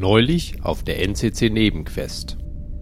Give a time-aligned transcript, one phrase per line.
[0.00, 2.38] Neulich auf der NCC Nebenquest.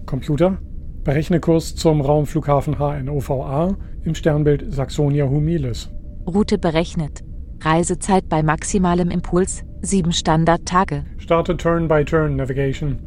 [0.07, 0.59] Computer,
[1.03, 5.91] berechne Kurs zum Raumflughafen HNOVA im Sternbild Saxonia Humilis.
[6.29, 7.25] Route berechnet.
[7.61, 11.07] Reisezeit bei maximalem Impuls 7 Standardtage.
[11.17, 13.01] Starte Turn-by-Turn Navigation.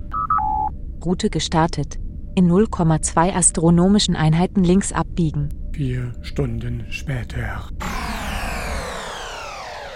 [1.06, 1.98] Route gestartet.
[2.36, 5.48] In 0,2 astronomischen Einheiten links abbiegen.
[5.72, 7.70] Vier Stunden später.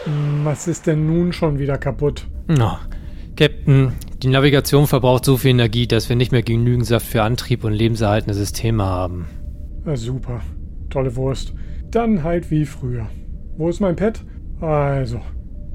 [0.06, 2.28] Hm, Was ist denn nun schon wieder kaputt?
[2.48, 2.80] Na,
[3.36, 3.92] Captain,
[4.24, 7.74] die Navigation verbraucht so viel Energie, dass wir nicht mehr genügend Saft für Antrieb und
[7.74, 9.26] lebenserhaltende Systeme haben.
[9.84, 10.40] Na, super.
[10.90, 11.54] Tolle Wurst.
[11.92, 13.08] Dann halt wie früher.
[13.58, 14.24] Wo ist mein Pad?
[14.62, 15.20] Also,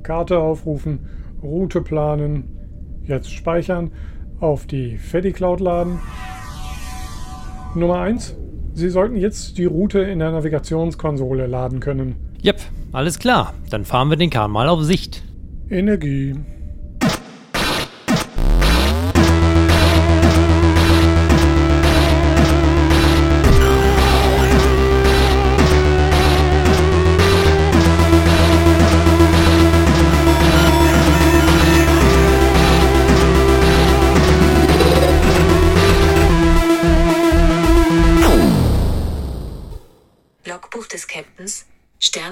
[0.02, 1.01] Karte aufrufen,
[1.42, 2.45] Route planen,
[3.04, 3.90] jetzt speichern,
[4.40, 5.98] auf die FediCloud laden.
[7.74, 8.37] Nummer 1.
[8.73, 12.16] Sie sollten jetzt die Route in der Navigationskonsole laden können.
[12.40, 12.60] Jep,
[12.92, 13.52] alles klar.
[13.68, 15.23] Dann fahren wir den Kahn mal auf Sicht.
[15.68, 16.34] Energie.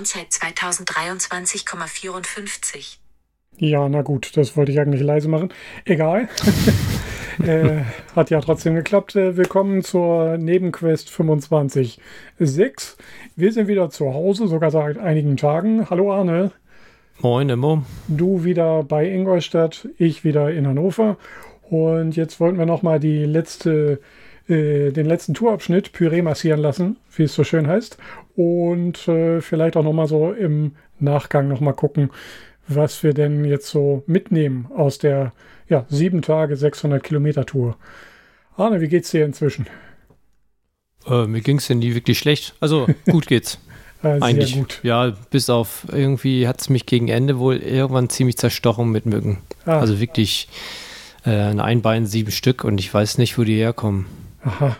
[0.08, 2.96] Sternzeit 2023,54.
[3.58, 5.52] Ja, na gut, das wollte ich eigentlich leise machen.
[5.84, 6.28] Egal.
[7.44, 7.82] äh,
[8.16, 9.14] hat ja trotzdem geklappt.
[9.16, 12.96] Äh, willkommen zur Nebenquest 25.6.
[13.36, 15.90] Wir sind wieder zu Hause, sogar seit einigen Tagen.
[15.90, 16.52] Hallo Arne.
[17.20, 17.82] Moin, Immo.
[18.06, 21.18] Du wieder bei Ingolstadt, ich wieder in Hannover.
[21.68, 24.00] Und jetzt wollten wir nochmal die letzte,
[24.48, 27.98] äh, den letzten Tourabschnitt Püree massieren lassen, wie es so schön heißt.
[28.36, 32.10] Und äh, vielleicht auch nochmal so im Nachgang nochmal gucken,
[32.66, 35.32] was wir denn jetzt so mitnehmen aus der
[35.68, 37.76] ja, sieben Tage 600 Kilometer Tour.
[38.56, 39.66] Arne, wie geht's dir inzwischen?
[41.06, 42.54] Äh, mir ging's ja nie wirklich schlecht.
[42.60, 43.58] Also, gut geht's.
[44.00, 44.54] Äh, Eigentlich.
[44.54, 44.78] Gut.
[44.84, 49.38] Ja, bis auf irgendwie hat's mich gegen Ende wohl irgendwann ziemlich zerstochen mit Mücken.
[49.64, 50.48] Ah, Also wirklich
[51.26, 54.06] äh, ein Einbein, sieben Stück und ich weiß nicht, wo die herkommen.
[54.44, 54.76] Aha.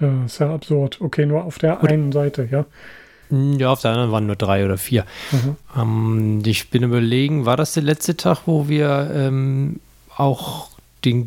[0.00, 1.00] Ja, ist ja absurd.
[1.00, 2.64] Okay, nur auf der Und- einen Seite, ja.
[3.30, 5.04] Hm, Ja, auf der anderen waren nur drei oder vier.
[5.32, 5.56] Mhm.
[5.76, 9.80] Ähm, ich bin überlegen, war das der letzte Tag, wo wir ähm,
[10.16, 10.70] auch
[11.04, 11.26] den,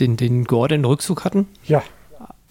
[0.00, 1.46] den, den Gordon Rückzug hatten?
[1.64, 1.82] Ja,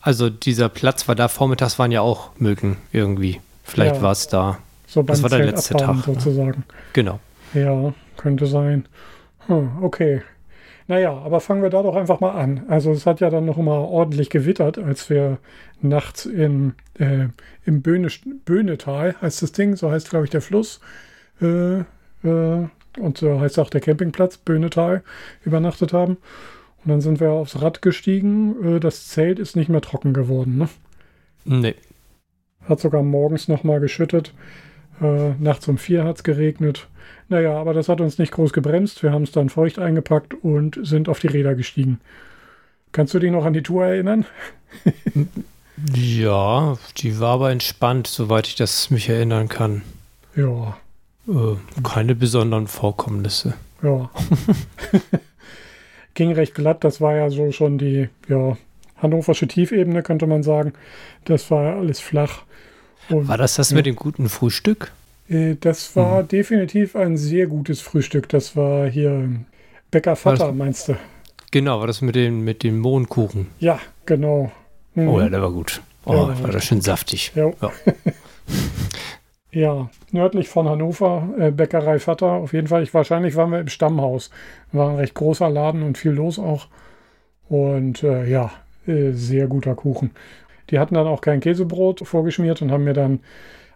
[0.01, 3.41] Also dieser Platz war da, vormittags waren ja auch Mücken irgendwie.
[3.63, 4.01] Vielleicht Ja.
[4.03, 4.59] war es da.
[4.87, 6.03] so Das war der letzte Tag, ne?
[6.05, 6.63] sozusagen.
[6.93, 7.19] Genau.
[7.55, 8.85] Ja, könnte sein.
[9.47, 10.21] Hm, okay.
[10.87, 12.65] Naja, aber fangen wir da doch einfach mal an.
[12.67, 15.39] Also es hat ja dann noch mal ordentlich gewittert, als wir
[15.81, 17.27] nachts in, äh,
[17.65, 18.09] im Böhne,
[18.45, 20.79] Böhnetal, heißt das Ding, so heißt glaube ich der Fluss,
[21.41, 22.67] äh, äh,
[22.99, 25.03] und so heißt auch der Campingplatz, Böhnetal,
[25.43, 26.17] übernachtet haben.
[26.83, 28.75] Und dann sind wir aufs Rad gestiegen.
[28.75, 30.57] Äh, das Zelt ist nicht mehr trocken geworden.
[30.57, 30.69] Ne?
[31.43, 31.75] Nee.
[32.61, 34.33] Hat sogar morgens noch mal geschüttet.
[35.01, 36.87] Äh, nachts um vier hat es geregnet.
[37.27, 39.01] Naja, aber das hat uns nicht groß gebremst.
[39.03, 41.99] Wir haben es dann feucht eingepackt und sind auf die Räder gestiegen.
[42.91, 44.25] Kannst du dich noch an die Tour erinnern?
[45.93, 49.81] Ja, die war aber entspannt, soweit ich das mich erinnern kann.
[50.35, 50.77] Ja,
[51.27, 53.55] Äh, keine besonderen Vorkommnisse.
[53.81, 54.09] ja.
[56.13, 56.83] Ging recht glatt.
[56.83, 58.57] Das war ja so schon die ja,
[58.97, 60.73] hannoversche Tiefebene, könnte man sagen.
[61.25, 62.43] Das war ja alles flach.
[63.09, 63.77] Und, War das das Ja.
[63.77, 64.91] mit dem guten Frühstück?
[65.29, 68.29] äh, das war definitiv ein sehr gutes Frühstück.
[68.29, 69.29] Das war hier
[69.91, 70.55] Bäcker Vater, Was?
[70.55, 70.95] meinst du?
[71.51, 73.47] Genau, war das mit dem, mit dem Mohnkuchen?
[73.59, 74.51] Ja, genau.
[74.95, 75.07] Mhm.
[75.07, 75.81] Oh ja, der war gut.
[76.05, 76.43] Oh, Ja.
[76.43, 77.31] war das schön saftig.
[77.35, 77.51] Ja.
[77.61, 77.71] Ja.
[79.51, 82.83] Ja, nördlich von Hannover, äh, Bäckerei Vater, auf jeden Fall.
[82.83, 84.29] Ich, wahrscheinlich waren wir im Stammhaus.
[84.73, 86.67] War ein recht großer Laden und viel los auch.
[87.47, 88.51] Und äh, ja,
[88.85, 90.11] äh, sehr guter Kuchen.
[90.69, 93.19] Die hatten dann auch kein Käsebrot vorgeschmiert und haben mir dann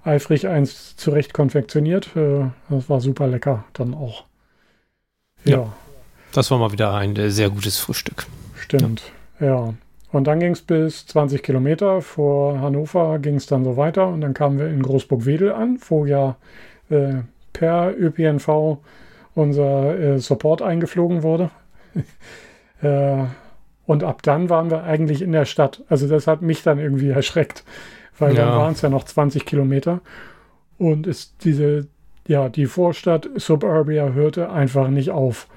[0.03, 2.15] eifrig eins zurecht konfektioniert.
[2.15, 4.25] Äh, das war super lecker dann auch.
[5.43, 5.73] Ja, Ja.
[6.31, 8.27] Das war mal wieder ein äh, sehr gutes Frühstück.
[8.59, 9.11] stimmt.
[9.39, 9.73] Ja.
[10.11, 12.01] Und dann ging es bis 20 Kilometer.
[12.01, 16.05] Vor Hannover ging es dann so weiter und dann kamen wir in Großburg-Wedel an, wo
[16.05, 16.35] ja
[16.89, 17.21] äh,
[17.53, 18.77] per ÖPNV
[19.35, 21.51] unser äh, Support eingeflogen wurde.
[22.81, 23.23] äh,
[23.89, 25.81] und ab dann waren wir eigentlich in der Stadt.
[25.89, 27.63] Also das hat mich dann irgendwie erschreckt,
[28.19, 28.55] weil dann Ja.
[28.57, 30.01] waren es ja noch 20 Kilometer
[30.77, 31.87] und ist diese,
[32.27, 35.47] ja, die Vorstadt Suburbia hörte einfach nicht auf.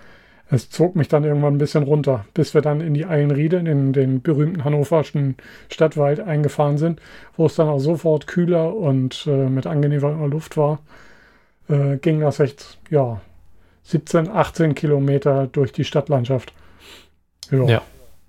[0.49, 3.93] Es zog mich dann irgendwann ein bisschen runter, bis wir dann in die Eilenriede, in
[3.93, 5.37] den berühmten hannoverschen
[5.71, 7.03] Stadtwald eingefahren sind,
[7.37, 10.79] wo es dann auch sofort kühler und äh, mit angenehmer Luft war,
[11.69, 13.21] äh, ging das echt, ja,
[13.83, 16.55] 17, 18 Kilometer durch die Stadtlandschaft.
[17.51, 17.65] Ja.
[17.65, 17.83] Ja.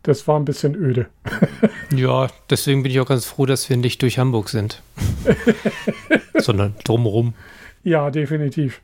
[0.03, 1.07] Das war ein bisschen öde.
[1.95, 4.81] Ja, deswegen bin ich auch ganz froh, dass wir nicht durch Hamburg sind.
[6.33, 7.35] Sondern drumherum.
[7.83, 8.81] Ja, definitiv.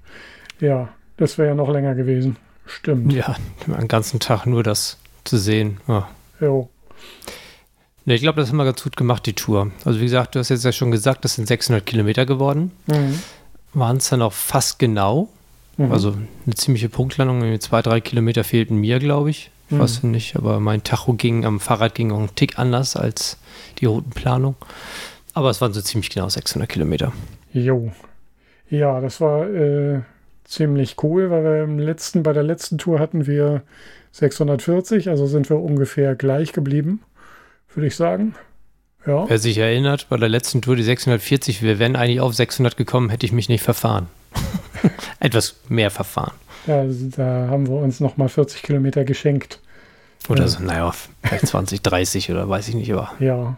[0.59, 2.37] Ja, das wäre ja noch länger gewesen.
[2.67, 3.11] Stimmt.
[3.11, 3.35] Ja,
[3.65, 5.79] den ganzen Tag nur das zu sehen.
[5.87, 6.07] Ja.
[6.39, 6.69] Jo.
[8.05, 9.71] Ne, ich glaube, das haben wir ganz gut gemacht, die Tour.
[9.85, 12.71] Also wie gesagt, du hast jetzt ja schon gesagt, das sind 600 Kilometer geworden.
[12.85, 13.19] Mhm.
[13.73, 15.29] Waren es dann auch fast genau.
[15.77, 15.91] Mhm.
[15.91, 17.59] Also eine ziemliche Punktlandung.
[17.59, 19.49] Zwei, drei Kilometer fehlten mir, glaube ich.
[19.69, 19.79] Ich Mhm.
[19.79, 23.37] weiß nicht, aber mein Tacho ging am Fahrrad ging auch einen Tick anders als
[23.79, 24.55] die Routenplanung.
[25.33, 27.13] Aber es waren so ziemlich genau 600 Kilometer.
[27.53, 27.91] Jo.
[28.69, 30.01] Ja, das war äh,
[30.43, 33.61] ziemlich cool, weil wir im letzten, bei der letzten Tour hatten wir
[34.11, 37.01] 640, also sind wir ungefähr gleich geblieben,
[37.75, 38.35] würde ich sagen.
[39.05, 39.29] Ja.
[39.29, 43.09] Wer sich erinnert, bei der letzten Tour die 640, wir wären eigentlich auf 600 gekommen,
[43.09, 44.07] hätte ich mich nicht verfahren.
[45.19, 46.33] Etwas mehr verfahren.
[46.67, 49.61] Ja, da haben wir uns nochmal 40 Kilometer geschenkt.
[50.27, 50.47] Oder Ja.
[50.47, 53.57] so, naja, vielleicht 20, 30 oder weiß ich nicht, aber Ja.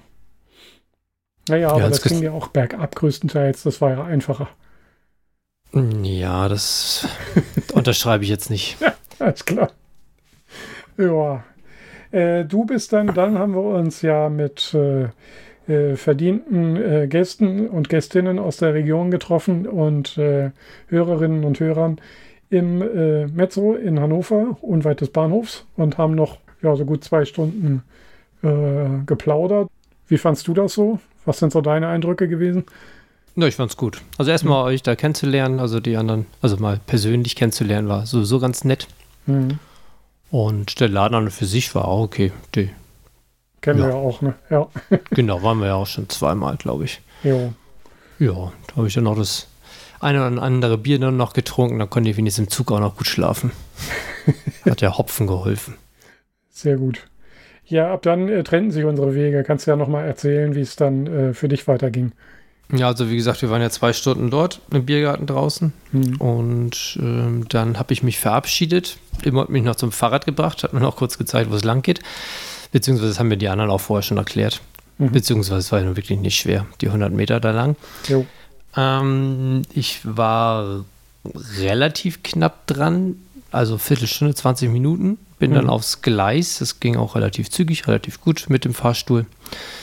[1.49, 3.63] Naja, aber ins das ging ja auch bergab größtenteils.
[3.63, 4.47] Das war ja einfacher.
[5.73, 7.07] ja, das
[7.73, 8.77] unterschreibe ich jetzt nicht.
[9.19, 9.71] Alles klar.
[10.97, 11.43] Ja.
[12.11, 15.07] Äh, du bist dann, dann haben wir uns ja mit äh,
[15.71, 20.51] äh, verdienten äh, Gästen und Gästinnen aus der Region getroffen und äh,
[20.87, 21.99] Hörerinnen und Hörern
[22.51, 27.25] im äh, Mezzo in Hannover, unweit des Bahnhofs, und haben noch ja, so gut zwei
[27.25, 27.81] Stunden
[28.43, 29.69] äh, geplaudert.
[30.07, 30.99] Wie fandst du das so?
[31.25, 32.65] Was sind so deine Eindrücke gewesen?
[33.35, 34.01] Ja, ich fand's gut.
[34.17, 38.63] Also erstmal euch da kennenzulernen, also die anderen, also mal persönlich kennenzulernen, war sowieso ganz
[38.65, 38.87] nett.
[39.25, 39.57] Mhm.
[40.29, 42.31] Und der Laden an und für sich war auch okay.
[42.55, 42.69] Die,
[43.61, 43.85] Kennen Ja.
[43.85, 44.33] wir ja auch, ne?
[44.49, 44.67] Ja.
[45.11, 47.01] genau, waren wir ja auch schon zweimal, glaube ich.
[47.23, 47.53] Jo.
[48.17, 49.47] Ja, da habe ich dann noch das
[50.01, 52.95] eine oder andere Bier dann noch getrunken, dann konnte ich wenigstens im Zug auch noch
[52.95, 53.51] gut schlafen.
[54.65, 55.75] Hat der Hopfen geholfen.
[56.49, 57.07] Sehr gut.
[57.65, 59.43] Ja, ab dann äh, trennten sich unsere Wege.
[59.43, 62.11] Kannst du ja nochmal erzählen, wie es dann äh, für dich weiterging.
[62.73, 66.15] Ja, also wie gesagt, wir waren ja zwei Stunden dort im Biergarten draußen Hm.
[66.21, 68.97] und ähm, dann habe ich mich verabschiedet.
[69.23, 71.81] Immer hat mich noch zum Fahrrad gebracht, hat mir noch kurz gezeigt, wo es lang
[71.81, 71.99] geht.
[72.71, 74.61] Beziehungsweise das haben mir die anderen auch vorher schon erklärt.
[74.97, 75.11] Mhm.
[75.11, 77.75] Beziehungsweise es war ja nun wirklich nicht schwer, die 100 Meter da lang.
[78.07, 78.25] Jo.
[78.75, 80.85] Ähm, ich war
[81.59, 83.15] relativ knapp dran,
[83.51, 85.17] also Viertelstunde, 20 Minuten.
[85.39, 85.69] Bin dann Mhm.
[85.71, 86.59] aufs Gleis.
[86.59, 89.25] Das ging auch relativ zügig, relativ gut mit dem Fahrstuhl.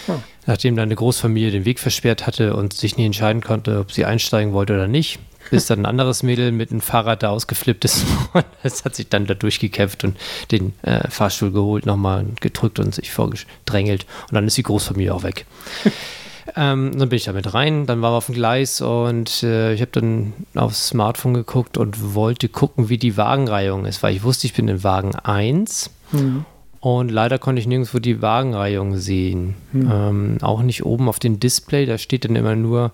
[0.07, 0.15] Ah.
[0.47, 4.05] Nachdem dann eine Großfamilie den Weg versperrt hatte und sich nie entscheiden konnte, ob sie
[4.05, 5.19] einsteigen wollte oder nicht,
[5.51, 8.05] bis dann ein anderes Mädel mit einem Fahrrad da ausgeflippt ist.
[8.33, 10.17] Und es hat sich dann da durchgekämpft und
[10.51, 14.07] den äh, Fahrstuhl geholt, nochmal gedrückt und sich vorgedrängelt.
[14.29, 15.45] Und dann ist die Großfamilie auch weg.
[16.57, 19.81] Ähm, dann bin ich damit rein, dann waren wir auf dem Gleis und äh, ich
[19.81, 24.47] habe dann aufs Smartphone geguckt und wollte gucken, wie die Wagenreihung ist, weil ich wusste,
[24.47, 26.47] ich bin in Wagen 1 Hm.
[26.81, 29.57] und leider konnte ich nirgendwo die Wagenreihung sehen.
[29.73, 29.91] Hm.
[29.93, 32.93] Ähm, auch nicht oben auf dem Display, da steht dann immer nur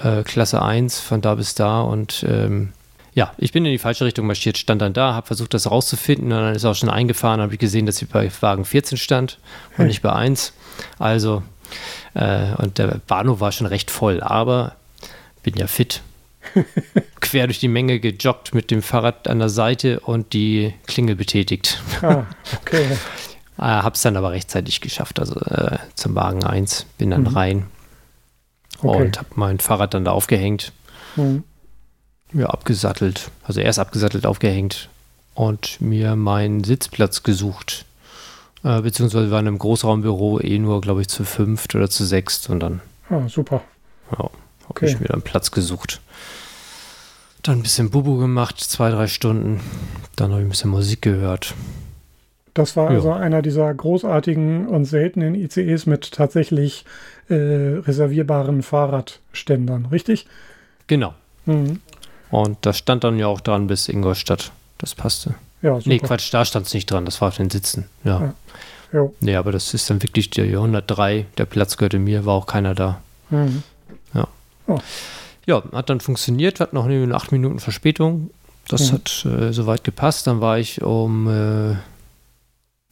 [0.00, 2.72] äh, Klasse 1 von da bis da und ähm,
[3.14, 6.32] ja, ich bin in die falsche Richtung marschiert, stand dann da, habe versucht, das rauszufinden
[6.32, 9.38] und dann ist auch schon eingefahren, habe ich gesehen, dass ich bei Wagen 14 stand
[9.70, 9.86] und Hey.
[9.86, 10.52] nicht bei 1.
[10.98, 11.42] Also,
[12.14, 14.76] äh, und der Bahnhof war schon recht voll, aber
[15.42, 16.02] bin ja fit.
[17.20, 21.82] Quer durch die Menge gejoggt mit dem Fahrrad an der Seite und die Klingel betätigt.
[22.02, 22.24] Ah,
[22.60, 22.86] okay.
[23.56, 27.26] Äh, hab's dann aber rechtzeitig geschafft, also äh, zum Wagen 1, bin dann Mhm.
[27.28, 27.66] rein
[28.82, 29.02] Okay.
[29.04, 30.72] und hab mein Fahrrad dann da aufgehängt,
[31.14, 31.44] Hm.
[32.32, 34.88] ja, abgesattelt, also erst abgesattelt, aufgehängt
[35.34, 37.84] und mir meinen Sitzplatz gesucht.
[38.64, 42.48] Äh, beziehungsweise wir waren im Großraumbüro eh nur, glaube ich, zu fünft oder zu sechst
[42.50, 42.80] und dann
[43.10, 43.62] Ah, super.
[44.12, 44.30] ja, habe
[44.68, 44.86] Okay.
[44.86, 46.00] ich mir dann Platz gesucht.
[47.42, 49.60] Dann ein bisschen Bubu gemacht, zwei, drei Stunden.
[50.16, 51.54] Dann habe ich ein bisschen Musik gehört.
[52.54, 52.96] Das war Ja.
[52.96, 56.86] also einer dieser großartigen und seltenen ICEs mit tatsächlich
[57.28, 60.26] äh, reservierbaren Fahrradständern, richtig?
[60.86, 61.14] Genau.
[61.44, 61.80] Hm.
[62.30, 64.52] Und das stand dann ja auch dran bis Ingolstadt.
[64.78, 65.34] Das passte.
[65.64, 65.88] Ja, super.
[65.88, 67.04] Nee, Quatsch, da stand es nicht dran.
[67.04, 67.86] Das war auf den Sitzen.
[68.04, 68.20] Ja.
[68.20, 68.34] Ja.
[68.92, 69.14] Jo.
[69.20, 71.26] Nee, aber das ist dann wirklich der 103.
[71.38, 73.00] Der Platz gehörte mir, war auch keiner da.
[73.30, 73.62] Hm.
[75.46, 76.60] Ja, hat dann funktioniert.
[76.60, 78.30] Hatten noch eine acht Minuten Verspätung.
[78.68, 78.94] Das Mhm.
[78.94, 80.26] hat äh, soweit gepasst.
[80.26, 81.76] Dann war ich um äh,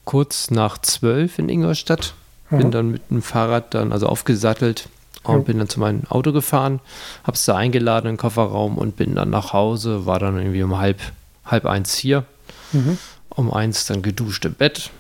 [0.05, 2.13] kurz nach zwölf in Ingolstadt.
[2.51, 2.57] Aha.
[2.59, 4.89] Bin dann mit dem Fahrrad dann also aufgesattelt
[5.23, 5.43] und Jo.
[5.43, 6.81] bin dann zu meinem Auto gefahren,
[7.25, 10.77] hab's da eingeladen in den Kofferraum und bin dann nach Hause, war dann irgendwie um
[10.77, 11.01] halb,
[11.47, 12.25] halb eins hier,
[12.73, 12.99] Mhm.
[13.31, 14.91] um eins dann geduscht im Bett.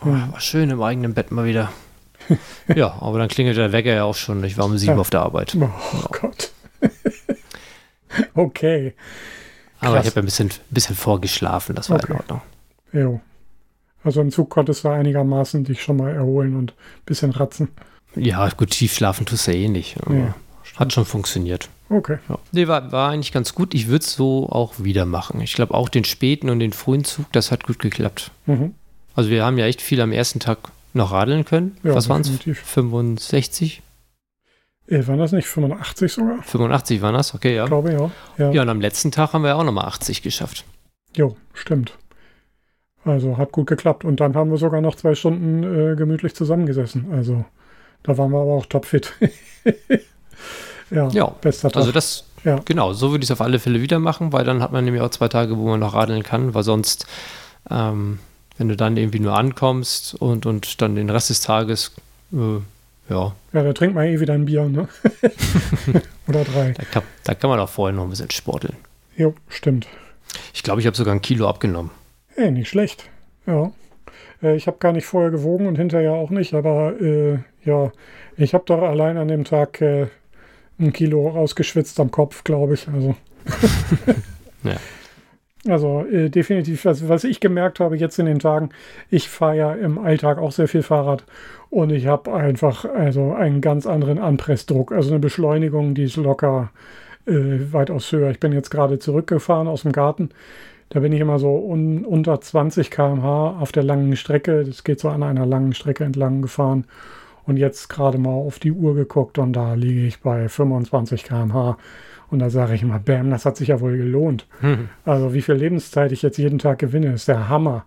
[0.00, 0.32] Oh, Mhm.
[0.32, 1.72] War schön im eigenen Bett mal wieder.
[2.74, 4.42] ja, aber dann klingelt der Wecker ja auch schon.
[4.44, 4.98] Ich war um sieben Ja.
[5.00, 5.56] auf der Arbeit.
[5.58, 5.68] Oh
[6.10, 6.52] Gott.
[8.34, 8.94] okay.
[9.80, 10.06] Aber Krass.
[10.06, 12.12] ich habe ein bisschen, bisschen vorgeschlafen, das war Okay.
[12.12, 12.40] in Ordnung.
[12.92, 13.20] Jo.
[14.04, 17.68] Also im Zug konntest du einigermaßen dich schon mal erholen und ein bisschen ratzen.
[18.14, 19.96] Ja, gut, tief schlafen tust du ja eh nicht.
[20.08, 20.34] Ja,
[20.76, 21.68] hat schon funktioniert.
[21.90, 22.18] Okay.
[22.28, 22.38] Ja.
[22.52, 23.72] Nee, war, war eigentlich ganz gut.
[23.74, 25.40] Ich würde es so auch wieder machen.
[25.40, 28.30] Ich glaube auch den späten und den frühen Zug, das hat gut geklappt.
[28.46, 28.74] Mhm.
[29.14, 30.58] Also wir haben ja echt viel am ersten Tag
[30.92, 31.76] noch radeln können.
[31.82, 32.28] Ja, Was waren es?
[32.28, 32.60] definitiv.
[32.60, 33.82] 65?
[34.86, 36.42] Äh, waren das nicht 85 sogar?
[36.42, 37.34] 85 waren das?
[37.34, 37.64] Okay, ja.
[37.64, 38.10] Ich glaube ja.
[38.38, 40.64] Ja, Ja, und am letzten Tag haben wir auch nochmal 80 geschafft.
[41.16, 41.94] Jo, stimmt.
[43.04, 44.04] Also hat gut geklappt.
[44.04, 47.12] Und dann haben wir sogar noch zwei Stunden äh, gemütlich zusammengesessen.
[47.12, 47.44] Also
[48.02, 49.14] da waren wir aber auch topfit.
[50.90, 51.76] ja, Ja, bester Tag.
[51.80, 52.60] Also das, Ja.
[52.64, 55.02] genau, so würde ich es auf alle Fälle wieder machen, weil dann hat man nämlich
[55.02, 57.06] auch zwei Tage, wo man noch radeln kann, weil sonst,
[57.70, 58.18] ähm,
[58.56, 61.92] wenn du dann irgendwie nur ankommst und, und dann den Rest des Tages,
[62.32, 62.36] äh,
[63.10, 64.86] ja, ja, da trinkt man eh wieder ein Bier, ne?
[66.28, 66.72] Oder drei.
[66.72, 68.76] da kann, da kann man auch vorher noch ein bisschen sporteln.
[69.16, 69.86] Jo, stimmt.
[70.52, 71.90] Ich glaube, ich habe sogar ein Kilo abgenommen.
[72.34, 73.08] Hey, nicht schlecht.
[73.46, 73.72] Ja.
[74.42, 77.90] Äh, ich habe gar nicht vorher gewogen und hinterher auch nicht, aber äh, ja,
[78.36, 80.08] ich habe doch allein an dem Tag äh,
[80.78, 82.88] ein Kilo rausgeschwitzt am Kopf, glaube ich.
[82.88, 83.14] Also.
[84.64, 84.74] Ja.
[85.68, 88.70] Also äh, definitiv, was, was ich gemerkt habe jetzt in den Tagen,
[89.10, 91.24] ich fahre ja im Alltag auch sehr viel Fahrrad
[91.70, 96.70] und ich habe einfach also einen ganz anderen Anpressdruck, also eine Beschleunigung, die ist locker
[97.26, 98.30] äh, weitaus höher.
[98.30, 100.30] Ich bin jetzt gerade zurückgefahren aus dem Garten.
[100.90, 104.64] Da bin ich immer so un, unter 20 km/h auf der langen Strecke.
[104.64, 106.84] Das geht so an einer langen Strecke entlang gefahren.
[107.48, 111.78] Und jetzt gerade mal auf die Uhr geguckt und da liege ich bei 25 km/h.
[112.30, 114.46] Und da sage ich immer, bam, das hat sich ja wohl gelohnt.
[115.06, 117.86] Also wie viel Lebenszeit ich jetzt jeden Tag gewinne, ist der Hammer.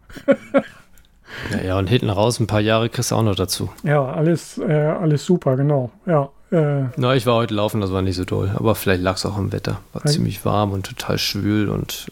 [1.52, 3.70] Ja, ja, und hinten raus ein paar Jahre kriegst du auch noch dazu.
[3.84, 5.92] Ja, alles, äh, alles super, genau.
[6.08, 8.52] Ja, äh, Na, ich war heute laufen, das war nicht so doll.
[8.56, 9.80] Aber vielleicht lag es auch am Wetter.
[9.94, 10.10] War Ei.
[10.10, 12.08] ziemlich warm und total schwül und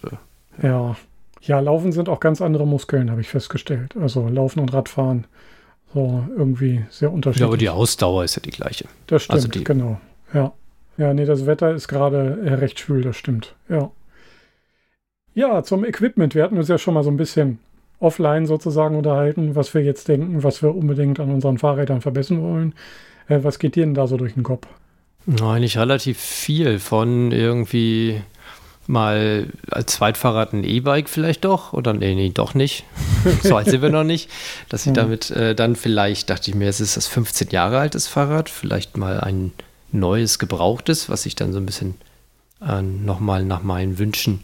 [0.61, 0.95] äh, ja.
[1.41, 3.95] Ja, Laufen sind auch ganz andere Muskeln, habe ich festgestellt.
[3.99, 5.25] Also Laufen und Radfahren,
[5.93, 7.47] so irgendwie sehr ja, unterschiedlich.
[7.47, 8.85] aber die Ausdauer ist ja die gleiche.
[9.07, 9.99] Das stimmt, Also die- genau.
[10.33, 10.53] Ja.
[10.97, 13.55] Ja, nee, das Wetter ist gerade äh, recht schwül, das stimmt.
[13.69, 13.89] Ja.
[15.33, 16.35] Ja, zum Equipment.
[16.35, 17.59] Wir hatten uns ja schon mal so ein bisschen
[17.99, 22.73] offline sozusagen unterhalten, was wir jetzt denken, was wir unbedingt an unseren Fahrrädern verbessern wollen.
[23.27, 24.67] Äh, was geht dir denn da so durch den Kopf?
[25.41, 28.21] Eigentlich relativ viel von irgendwie
[28.89, 32.85] mal als Zweitfahrrad ein E-Bike vielleicht doch oder nee, nee, doch nicht.
[33.43, 34.29] so alt sind wir noch nicht.
[34.67, 34.95] Dass ich Mhm.
[34.95, 38.97] damit äh, dann vielleicht, dachte ich mir, es ist das 15 Jahre altes Fahrrad, vielleicht
[38.97, 39.51] mal ein
[39.91, 41.95] neues, gebrauchtes, was ich dann so ein bisschen
[42.67, 44.41] äh, nochmal nach meinen Wünschen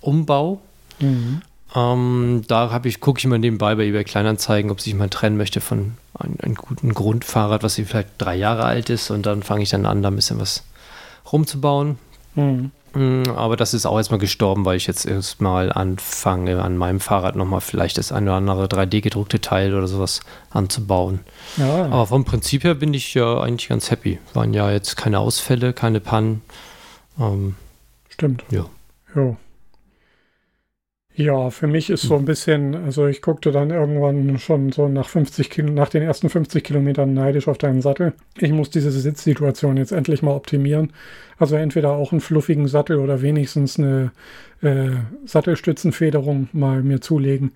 [0.00, 0.60] umbau.
[1.00, 1.42] Mhm.
[1.74, 5.36] Ähm, da habe ich, gucke ich mal nebenbei bei eBay Kleinanzeigen, ob sich mal trennen
[5.36, 9.64] möchte von einem, einem guten Grundfahrrad, was vielleicht drei Jahre alt ist und dann fange
[9.64, 10.62] ich dann an, da ein bisschen was
[11.32, 11.98] rumzubauen.
[12.36, 12.70] Mhm.
[12.94, 17.36] Mm, Aber das ist auch erstmal gestorben, weil ich jetzt erstmal anfange, an meinem Fahrrad
[17.36, 21.20] nochmal vielleicht das eine oder andere 3D-gedruckte Teil oder sowas anzubauen.
[21.56, 24.18] Ja, Aber vom Prinzip her bin ich ja eigentlich ganz happy.
[24.34, 26.42] Waren ja jetzt keine Ausfälle, keine Pannen.
[27.18, 27.54] Ähm,
[28.08, 28.44] stimmt.
[28.50, 28.64] ja.
[29.14, 29.36] Jo.
[31.18, 35.08] Ja, für mich ist so ein bisschen, also ich guckte dann irgendwann schon so nach
[35.08, 38.12] 50 Kilo, nach den ersten 50 Kilometern neidisch auf deinen Sattel.
[38.38, 40.92] Ich muss diese Sitzsituation jetzt endlich mal optimieren.
[41.36, 44.12] Also entweder auch einen fluffigen Sattel oder wenigstens eine
[44.62, 44.90] äh,
[45.24, 47.50] Sattelstützenfederung mal mir zulegen.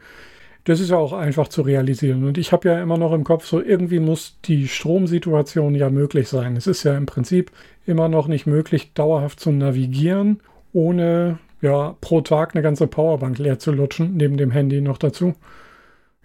[0.65, 2.25] Das ist ja auch einfach zu realisieren.
[2.25, 6.29] Und ich habe ja immer noch im Kopf, so irgendwie muss die Stromsituation ja möglich
[6.29, 6.57] sein.
[6.57, 7.53] Es ist ja im Prinzip
[7.87, 10.41] immer noch nicht möglich, dauerhaft zu navigieren,
[10.73, 15.35] ohne ja pro Tag eine ganze Powerbank leer zu lutschen, neben dem Handy noch dazu.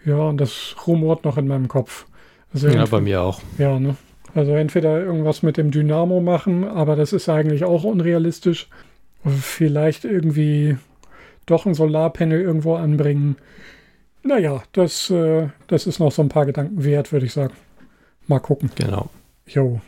[0.03, 2.05] Ja, und das rumort noch in meinem Kopf.
[2.53, 3.41] Also ja, bei mir auch.
[3.57, 3.95] ja, ne?
[4.33, 8.69] Also entweder irgendwas mit dem Dynamo machen, aber das ist eigentlich auch unrealistisch.
[9.25, 10.77] Vielleicht irgendwie
[11.45, 13.37] doch ein Solarpanel irgendwo anbringen.
[14.23, 17.53] Naja, das, äh, das ist noch so ein paar Gedanken wert, würde ich sagen.
[18.27, 18.69] Mal gucken.
[18.75, 19.09] Genau.
[19.47, 19.81] Jo.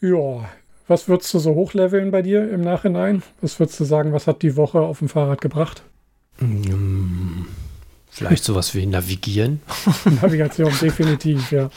[0.00, 0.48] Ja,
[0.88, 3.22] was würdest du so hochleveln bei dir im Nachhinein?
[3.40, 5.82] Was würdest du sagen, was hat die Woche auf dem Fahrrad gebracht?
[6.40, 7.42] Mm,
[8.10, 9.60] Vielleicht sowas wie Navigieren,
[10.22, 11.70] Navigation definitiv, ja.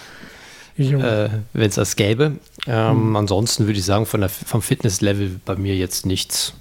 [0.77, 2.33] Äh, wenn es das gäbe.
[2.67, 3.15] Ähm, Mhm.
[3.15, 6.53] Ansonsten würde ich sagen, von der, vom Fitnesslevel bei mir jetzt nichts.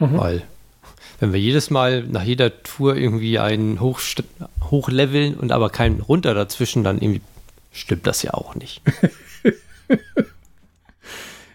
[0.00, 0.18] Mhm.
[0.18, 0.42] Weil,
[1.20, 4.24] wenn wir jedes Mal nach jeder Tour irgendwie einen Hochst
[4.70, 7.20] hochleveln und aber keinen runter dazwischen, dann irgendwie
[7.72, 8.82] stimmt das ja auch nicht.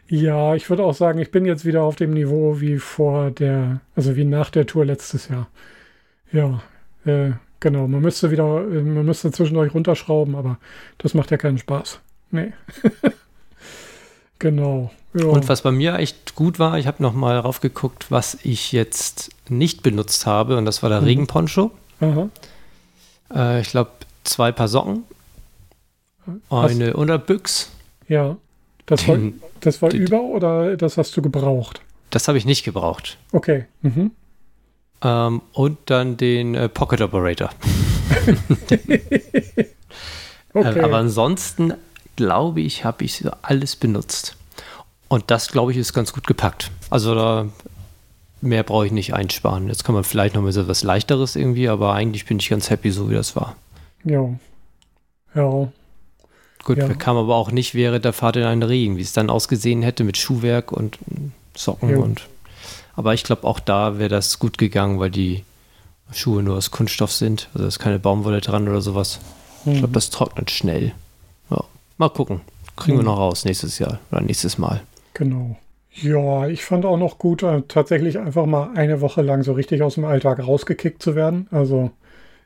[0.10, 3.82] Ja, ich würde auch sagen, ich bin jetzt wieder auf dem Niveau wie vor der,
[3.96, 5.48] also wie nach der Tour letztes Jahr.
[6.32, 6.62] Ja,
[7.06, 7.88] äh, genau.
[7.88, 10.58] Man müsste wieder, man müsste zwischendurch runterschrauben, aber
[10.98, 12.00] das macht ja keinen Spaß.
[12.32, 12.54] Nee.
[14.40, 14.92] Genau.
[15.14, 15.26] Ja.
[15.26, 19.32] Und was bei mir echt gut war, ich habe noch mal raufgeguckt, was ich jetzt
[19.50, 20.58] nicht benutzt habe.
[20.58, 21.08] Und das war der Mhm.
[21.08, 21.72] Regenponcho.
[22.02, 22.30] Aha.
[23.34, 23.90] Äh, ich glaube,
[24.24, 25.04] zwei Paar Socken,
[26.50, 27.72] eine Unterbüchs.
[28.08, 28.38] Ja.
[28.88, 31.82] Das war, Den, das war den- über oder das hast du gebraucht?
[32.10, 33.18] das habe ich nicht gebraucht.
[33.34, 33.66] Okay.
[33.84, 34.12] Mhm.
[35.02, 37.50] Ähm, und dann den äh, Pocket Operator.
[40.54, 40.80] Okay.
[40.80, 41.74] Äh, aber ansonsten
[42.16, 44.38] glaube ich, habe ich alles benutzt.
[45.08, 46.72] Und das, glaube ich, ist ganz gut gepackt.
[46.90, 47.48] Also da
[48.42, 49.68] mehr brauche ich nicht einsparen.
[49.68, 52.70] Jetzt kann man vielleicht noch mal so was leichteres irgendwie, aber eigentlich bin ich ganz
[52.72, 53.56] happy, so wie das war.
[54.04, 54.30] ja.
[55.36, 55.68] Ja.
[56.68, 56.90] Gut, Ja.
[56.90, 59.82] wir kamen aber auch nicht während der Fahrt in einen Regen, wie es dann ausgesehen
[59.84, 61.00] hätte mit Schuhwerk und
[61.56, 62.02] Socken Jo.
[62.04, 62.28] und.
[62.98, 65.46] Aber ich glaube, auch da wäre das gut gegangen, weil die
[66.12, 67.48] Schuhe nur aus Kunststoff sind.
[67.54, 69.20] Also da ist keine Baumwolle dran oder sowas.
[69.66, 69.78] Ich Mhm.
[69.78, 70.92] glaube, das trocknet schnell.
[71.50, 71.64] Ja,
[71.98, 72.42] mal gucken.
[72.76, 73.08] Kriegen wir Mhm.
[73.08, 74.82] noch raus nächstes Jahr oder nächstes Mal.
[75.14, 75.58] Genau.
[75.94, 79.82] Ja, ich fand auch noch gut, äh, tatsächlich einfach mal eine Woche lang so richtig
[79.84, 81.48] aus dem Alltag rausgekickt zu werden.
[81.50, 81.92] Also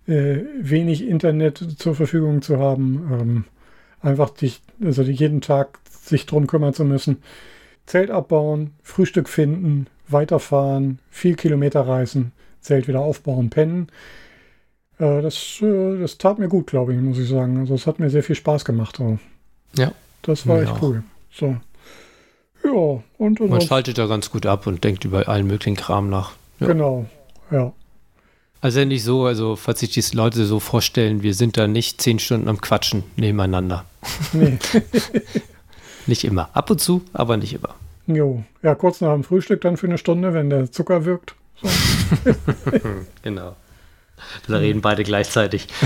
[0.07, 3.07] äh, wenig Internet zur Verfügung zu haben.
[3.19, 3.45] Ähm,
[4.01, 7.17] einfach dich, also jeden Tag sich drum kümmern zu müssen.
[7.85, 12.31] Zelt abbauen, Frühstück finden, weiterfahren, viel Kilometer reisen,
[12.61, 13.87] Zelt wieder aufbauen, pennen.
[14.99, 17.57] Äh, das, äh, das tat mir gut, glaube ich, muss ich sagen.
[17.57, 18.97] Also es hat mir sehr viel Spaß gemacht.
[18.97, 19.17] So.
[19.75, 19.91] Ja.
[20.21, 20.81] Das war echt auch.
[20.81, 21.03] cool.
[21.31, 21.57] So.
[22.63, 26.09] Ja, und, und Man schaltet da ganz gut ab und denkt über allen möglichen Kram
[26.09, 26.33] nach.
[26.59, 26.67] Ja.
[26.67, 27.07] Genau,
[27.49, 27.73] ja.
[28.61, 32.19] Also nicht so, also falls sich die Leute so vorstellen, wir sind da nicht zehn
[32.19, 33.85] Stunden am Quatschen nebeneinander.
[34.33, 34.57] Nee.
[36.07, 36.49] Nicht immer.
[36.53, 37.75] Ab und zu, aber nicht immer.
[38.07, 38.43] jo.
[38.63, 41.35] Ja, kurz nach dem Frühstück dann für eine Stunde, wenn der Zucker wirkt.
[41.61, 41.69] So.
[43.23, 43.55] Genau.
[44.47, 45.67] Da reden beide gleichzeitig.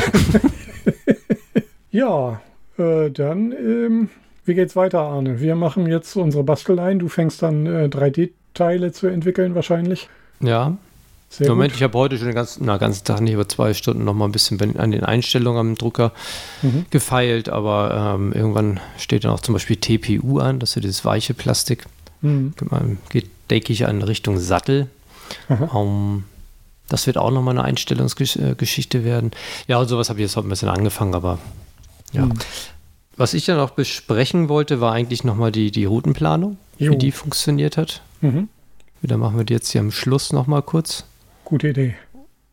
[1.92, 2.42] Ja,
[2.78, 4.10] äh, dann, ähm,
[4.44, 5.40] wie geht's weiter, Arne?
[5.40, 7.00] Wir machen jetzt unsere Basteleien.
[7.00, 10.10] Du fängst dann äh, 3D-Teile zu entwickeln wahrscheinlich.
[10.42, 10.76] Ja.
[11.38, 11.78] Sehr Moment, gut.
[11.78, 14.26] ich habe heute schon den ganzen, na, ganzen Tag nicht, aber zwei Stunden noch mal
[14.26, 16.12] ein bisschen an den Einstellungen am Drucker
[16.62, 16.86] Mhm.
[16.90, 21.34] gefeilt, aber ähm, irgendwann steht dann auch zum Beispiel TPU an, das ist dieses weiche
[21.34, 21.86] Plastik.
[22.22, 22.54] Mhm.
[23.10, 24.88] Geht, denke ich, in Richtung Sattel.
[25.50, 25.70] Aha.
[25.82, 26.24] Ähm,
[26.88, 29.32] das wird auch nochmal eine Einstellungsgeschichte werden.
[29.68, 31.40] Ja, und sowas habe ich jetzt auch ein bisschen angefangen, aber
[32.14, 32.26] ja.
[32.26, 32.34] Mhm.
[33.18, 36.92] Was ich dann auch besprechen wollte, war eigentlich nochmal die, die Routenplanung, Jo.
[36.92, 38.02] wie die funktioniert hat.
[38.22, 38.50] Mhm.
[39.02, 41.06] Wieder machen wir die jetzt hier am Schluss nochmal kurz
[41.46, 41.96] Gute Idee.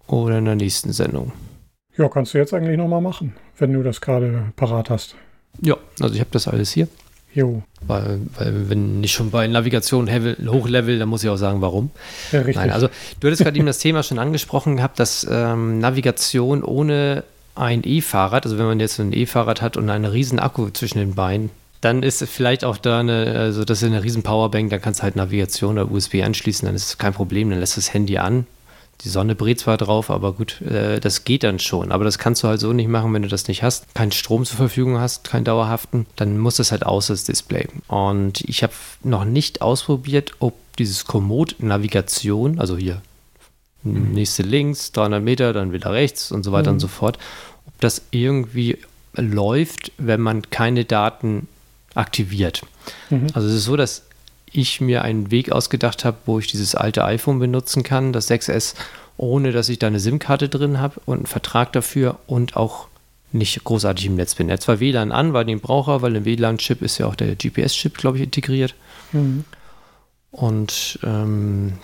[0.07, 1.33] oder in der nächsten Sendung.
[1.97, 5.15] Ja, kannst du jetzt eigentlich nochmal machen, wenn du das gerade parat hast.
[5.61, 6.89] Ja, also ich habe das alles hier.
[7.35, 10.07] Jo, Weil, weil wenn ich schon bei Navigation
[10.47, 11.91] hochlevel, dann muss ich auch sagen, warum.
[12.31, 12.57] ja, richtig.
[12.57, 12.89] Nein, also
[13.21, 17.25] du hattest gerade eben das Thema schon angesprochen gehabt, dass ähm, Navigation ohne
[17.55, 21.15] ein E-Fahrrad, also wenn man jetzt ein E-Fahrrad hat und einen riesen Akku zwischen den
[21.15, 21.49] Beinen,
[21.81, 25.05] dann ist vielleicht auch da eine, also das ist eine riesen Powerbank, dann kannst du
[25.05, 28.47] halt Navigation oder USB anschließen, dann ist es kein Problem, dann lässt das Handy an.
[29.01, 31.91] Die Sonne brät zwar drauf, aber gut, äh, das geht dann schon.
[31.91, 34.45] Aber das kannst du halt so nicht machen, wenn du das nicht hast, keinen Strom
[34.45, 37.67] zur Verfügung hast, keinen dauerhaften, dann muss das halt aus das Display.
[37.89, 43.03] Und ich habe noch nicht ausprobiert, ob dieses Komoot-Navigation, also hier
[43.83, 46.77] nächste links, 300 Meter, dann wieder rechts und so weiter Mhm.
[46.77, 47.19] und so fort,
[47.67, 48.79] ob das irgendwie
[49.17, 51.49] läuft, wenn man keine Daten
[51.95, 52.63] aktiviert.
[53.11, 53.27] Mhm.
[53.35, 54.05] Also es ist so, dass
[54.53, 58.75] ich mir einen Weg ausgedacht habe, wo ich dieses alte iPhone benutzen kann, das 6S,
[59.17, 62.89] ohne dass ich da eine SIM-Karte drin habe und einen Vertrag dafür und auch
[63.33, 64.49] nicht großartig im Netz bin.
[64.49, 67.15] Er hat zwar WLAN an, weil den braucht er, weil im WLAN-Chip ist ja auch
[67.15, 68.75] der GPS-Chip, glaube ich, integriert.
[69.13, 69.45] Mhm.
[70.31, 71.75] Und ähm,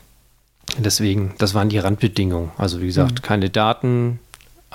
[0.78, 2.50] deswegen, das waren die Randbedingungen.
[2.58, 3.22] Also wie gesagt, Mhm.
[3.22, 4.18] keine Daten.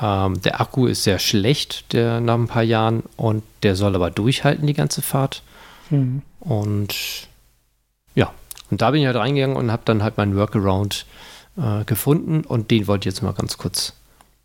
[0.01, 4.09] Ähm, der Akku ist sehr schlecht, der nach ein paar Jahren, und der soll aber
[4.09, 5.43] durchhalten die ganze Fahrt.
[5.91, 6.23] Mhm.
[6.39, 6.95] Und
[8.73, 11.05] und da bin ich halt reingegangen und habe dann halt meinen Workaround
[11.57, 13.93] äh, gefunden und den wollte ich jetzt mal ganz kurz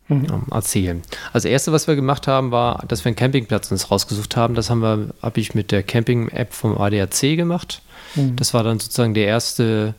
[0.09, 0.25] Mhm.
[0.31, 1.01] ähm, erzählen.
[1.33, 4.55] Also das erste, was wir gemacht haben, war, dass wir einen Campingplatz uns rausgesucht haben.
[4.55, 7.81] Das haben wir, habe ich mit der Camping-App vom ADAC gemacht.
[8.15, 8.35] Mhm.
[8.35, 9.93] Das war dann sozusagen der erste,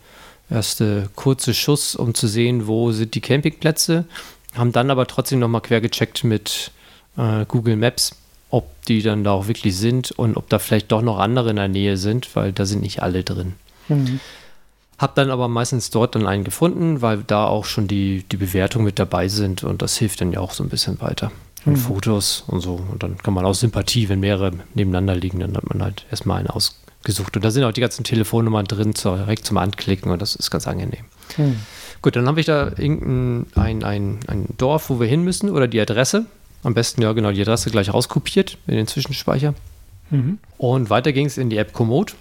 [0.51, 4.05] erste kurze Schuss, um zu sehen, wo sind die Campingplätze.
[4.57, 6.73] Haben dann aber trotzdem nochmal quer gecheckt mit
[7.17, 8.17] äh, Google Maps,
[8.51, 11.57] ob die dann da auch wirklich sind und ob da vielleicht doch noch andere in
[11.57, 13.55] der Nähe sind, weil da sind nicht alle drin.
[13.91, 14.21] Mhm.
[14.99, 18.85] Hab dann aber meistens dort dann einen gefunden, weil da auch schon die, die Bewertungen
[18.85, 21.33] mit dabei sind und das hilft dann ja auch so ein bisschen weiter.
[21.65, 21.77] Und Mhm.
[21.77, 22.81] Fotos und so.
[22.91, 26.39] Und dann kann man aus Sympathie, wenn mehrere nebeneinander liegen, dann hat man halt erstmal
[26.39, 27.37] einen ausgesucht.
[27.37, 30.67] Und da sind auch die ganzen Telefonnummern drin, direkt zum Anklicken und das ist ganz
[30.67, 31.05] angenehm.
[31.37, 31.57] Mhm.
[32.03, 35.69] Gut, dann habe ich da irgendein ein, ein, ein Dorf, wo wir hin müssen oder
[35.69, 36.27] die Adresse.
[36.63, 39.55] Am besten ja genau die Adresse gleich rauskopiert in den Zwischenspeicher.
[40.11, 40.39] Mhm.
[40.59, 42.15] Und weiter ging es in die App Komoot.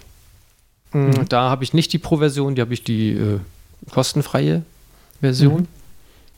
[0.92, 1.28] Mhm.
[1.28, 3.38] Da habe ich nicht die Pro-Version, die habe ich die äh,
[3.90, 4.62] kostenfreie
[5.20, 5.62] Version.
[5.62, 5.68] Mhm.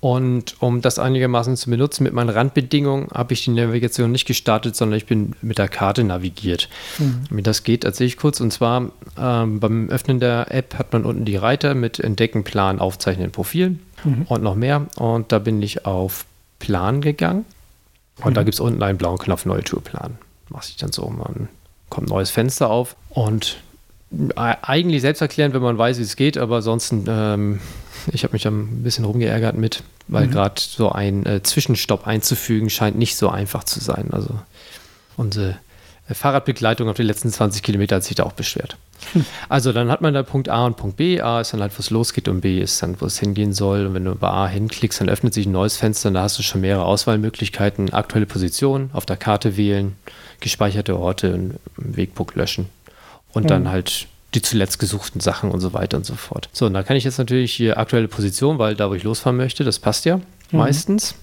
[0.02, 4.74] Und um das einigermaßen zu benutzen mit meinen Randbedingungen, habe ich die Navigation nicht gestartet,
[4.74, 6.68] sondern ich bin mit der Karte navigiert.
[6.98, 7.22] Mhm.
[7.30, 8.40] Wie das geht, erzähle ich kurz.
[8.40, 12.80] Und zwar ähm, beim Öffnen der App hat man unten die Reiter mit Entdecken, Plan,
[12.80, 14.26] Aufzeichnen, Profil mhm.
[14.28, 14.88] und noch mehr.
[14.96, 16.26] Und da bin ich auf
[16.58, 17.44] Plan gegangen.
[18.22, 18.34] Und mhm.
[18.34, 20.18] da gibt es unten einen blauen Knopf Neue Tourplan.
[20.48, 21.48] Mache ich dann so, man
[21.90, 23.58] kommt ein neues Fenster auf und
[24.36, 27.60] eigentlich selbst erklären, wenn man weiß, wie es geht, aber ansonsten, ähm,
[28.12, 30.32] ich habe mich da ein bisschen rumgeärgert mit, weil mhm.
[30.32, 34.08] gerade so ein äh, Zwischenstopp einzufügen scheint nicht so einfach zu sein.
[34.12, 34.38] Also
[35.16, 35.56] unsere
[36.08, 38.76] äh, Fahrradbegleitung auf die letzten 20 Kilometer hat sich da auch beschwert.
[39.12, 39.24] Hm.
[39.48, 41.20] Also dann hat man da Punkt A und Punkt B.
[41.20, 43.86] A ist dann halt, wo es losgeht und B ist dann, wo es hingehen soll.
[43.86, 46.38] Und wenn du bei A hinklickst, dann öffnet sich ein neues Fenster und da hast
[46.38, 47.92] du schon mehrere Auswahlmöglichkeiten.
[47.92, 49.96] Aktuelle Position, auf der Karte wählen,
[50.40, 52.68] gespeicherte Orte, einen Wegpunkt löschen
[53.32, 53.48] und mhm.
[53.48, 56.48] dann halt die zuletzt gesuchten Sachen und so weiter und so fort.
[56.52, 59.36] So, und da kann ich jetzt natürlich hier aktuelle Position, weil da, wo ich losfahren
[59.36, 60.22] möchte, das passt ja mhm.
[60.52, 61.14] meistens.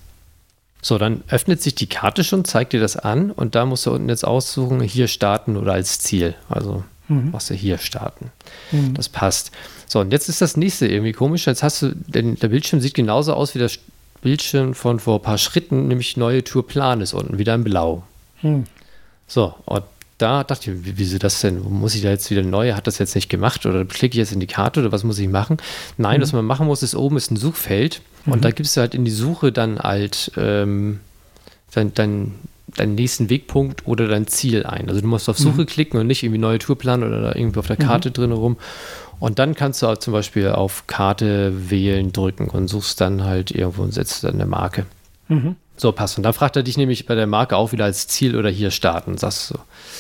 [0.82, 3.92] So, dann öffnet sich die Karte schon, zeigt dir das an und da musst du
[3.92, 6.36] unten jetzt aussuchen, hier starten oder als Ziel.
[6.48, 7.32] Also mhm.
[7.32, 8.32] machst du hier starten.
[8.72, 8.94] Mhm.
[8.94, 9.52] Das passt.
[9.88, 11.48] So, und jetzt ist das nächste irgendwie komisch.
[11.48, 13.80] Jetzt hast du, denn der Bildschirm sieht genauso aus wie das
[14.22, 18.04] Bildschirm von vor ein paar Schritten, nämlich neue Tourplan ist unten, wieder in Blau.
[18.42, 18.66] Mhm.
[19.28, 19.84] So, und
[20.20, 21.62] da dachte ich, wieso das denn?
[21.62, 22.74] Muss ich da jetzt wieder neu?
[22.74, 23.66] Hat das jetzt nicht gemacht?
[23.66, 25.58] Oder klicke ich jetzt in die Karte oder was muss ich machen?
[25.98, 26.24] Nein, mhm.
[26.24, 28.34] was man machen muss, ist oben ist ein Suchfeld mhm.
[28.34, 31.00] und da gibst du halt in die Suche dann halt ähm,
[31.74, 32.36] dein, dein,
[32.68, 34.90] deinen nächsten Wegpunkt oder dein Ziel ein.
[34.90, 35.68] Also du musst auf Suche mhm.
[35.68, 38.14] klicken und nicht irgendwie neue Tourplan oder da irgendwie auf der Karte mhm.
[38.14, 38.58] drin rum.
[39.20, 43.52] Und dann kannst du auch zum Beispiel auf Karte wählen drücken und suchst dann halt
[43.52, 44.86] irgendwo und setzt dann eine Marke.
[45.28, 45.56] Mhm.
[45.80, 46.18] So, passt.
[46.18, 48.70] Und dann fragt er dich nämlich bei der Marke auch wieder als Ziel oder hier
[48.70, 49.56] starten, sagst du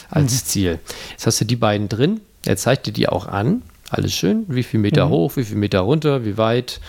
[0.09, 0.45] als mhm.
[0.45, 0.79] Ziel.
[1.11, 2.19] Jetzt hast du die beiden drin.
[2.45, 3.61] Er zeigt dir die auch an.
[3.89, 4.43] Alles schön.
[4.49, 5.09] Wie viel Meter mhm.
[5.11, 6.81] hoch, wie viel Meter runter, wie weit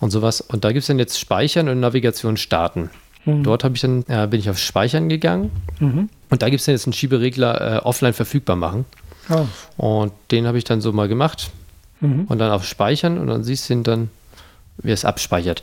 [0.00, 0.40] und sowas.
[0.40, 2.90] Und da gibt es dann jetzt Speichern und Navigation starten.
[3.26, 3.44] Mhm.
[3.44, 5.52] Dort ich dann, äh, bin ich auf Speichern gegangen.
[5.78, 6.08] Mhm.
[6.28, 8.86] Und da gibt es dann jetzt einen Schieberegler äh, offline verfügbar machen.
[9.30, 9.46] Oh.
[9.76, 11.52] Und den habe ich dann so mal gemacht.
[12.00, 12.24] Mhm.
[12.24, 14.10] Und dann auf Speichern und dann siehst du dann,
[14.78, 15.62] wie es abspeichert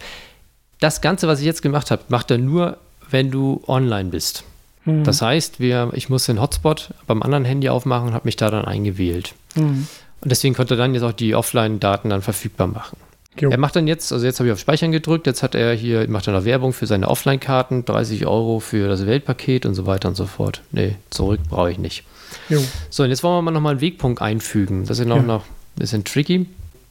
[0.79, 2.77] das Ganze, was ich jetzt gemacht habe, macht er nur,
[3.09, 4.43] wenn du online bist.
[4.85, 5.03] Mhm.
[5.03, 8.49] Das heißt, wir, ich muss den Hotspot beim anderen Handy aufmachen und habe mich da
[8.49, 9.33] dann eingewählt.
[9.55, 9.87] Mhm.
[10.21, 12.97] Und deswegen konnte er dann jetzt auch die Offline-Daten dann verfügbar machen.
[13.39, 13.49] Jo.
[13.51, 16.09] Er macht dann jetzt, also jetzt habe ich auf Speichern gedrückt, jetzt hat er hier,
[16.09, 20.09] macht er noch Werbung für seine Offline-Karten, 30 Euro für das Weltpaket und so weiter
[20.09, 20.61] und so fort.
[20.71, 22.03] Nee, zurück brauche ich nicht.
[22.49, 22.61] Jo.
[22.89, 24.85] So, und jetzt wollen wir mal nochmal einen Wegpunkt einfügen.
[24.85, 25.21] Das ist noch, ja.
[25.21, 26.47] noch ein bisschen tricky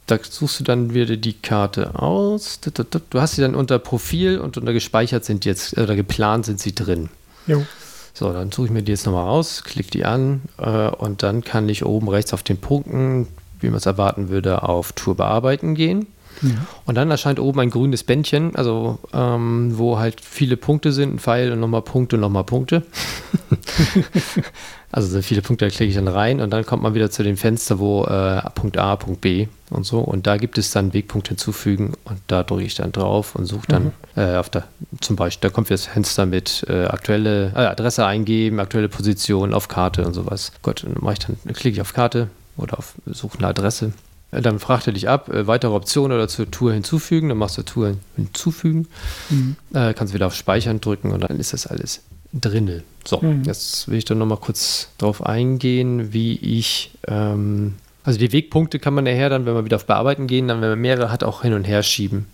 [0.09, 2.59] da suchst du dann wieder die Karte aus.
[2.61, 6.73] Du hast sie dann unter Profil und unter gespeichert sind jetzt, oder geplant sind sie
[6.73, 7.09] drin.
[7.47, 7.65] Jo.
[8.13, 11.43] So, dann suche ich mir die jetzt nochmal aus, klicke die an äh, und dann
[11.43, 13.27] kann ich oben rechts auf den Punkten,
[13.61, 16.07] wie man es erwarten würde, auf Tour bearbeiten gehen.
[16.41, 16.49] Ja.
[16.85, 21.19] Und dann erscheint oben ein grünes Bändchen, also ähm, wo halt viele Punkte sind, ein
[21.19, 22.83] Pfeil und nochmal Punkte, nochmal Punkte.
[24.91, 27.21] Also so viele Punkte, da klicke ich dann rein und dann kommt man wieder zu
[27.21, 29.99] dem Fenster, wo äh, Punkt A, Punkt B und so.
[29.99, 33.67] Und da gibt es dann Wegpunkt hinzufügen und da drücke ich dann drauf und suche
[33.67, 33.91] dann mhm.
[34.15, 34.65] äh, auf der,
[35.01, 39.67] zum Beispiel, da kommt das Fenster mit äh, aktuelle äh, Adresse eingeben, aktuelle Position auf
[39.67, 40.51] Karte und sowas.
[40.61, 43.93] Gott, dann mache ich dann, klicke ich auf Karte oder auf Suche eine Adresse.
[44.31, 47.29] Äh, dann fragt er dich ab, äh, weitere Optionen oder zur Tour hinzufügen.
[47.29, 48.87] Dann machst du Tour hinzufügen.
[49.29, 49.55] Mhm.
[49.71, 52.01] kannst wieder auf Speichern drücken und dann ist das alles
[52.33, 52.83] drinne.
[53.05, 53.43] So, mhm.
[53.43, 57.75] jetzt will ich dann nochmal kurz darauf eingehen, wie ich, ähm,
[58.09, 60.69] also die Wegpunkte kann man nachher dann, wenn wir wieder auf Bearbeiten gehen, dann, wenn
[60.69, 62.25] man mehrere hat, auch hin und her schieben.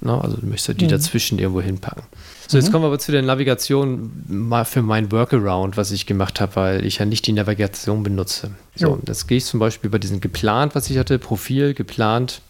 [0.00, 0.90] No, also du möchtest die mhm.
[0.90, 2.04] dazwischen irgendwo hinpacken.
[2.46, 2.72] So, jetzt mhm.
[2.72, 6.86] kommen wir aber zu der Navigation mal für mein Workaround, was ich gemacht habe, weil
[6.86, 8.52] ich ja nicht die Navigation benutze.
[8.76, 9.00] So, jo.
[9.08, 12.40] jetzt gehe ich zum Beispiel bei diesem geplant, was ich hatte, Profil, geplant,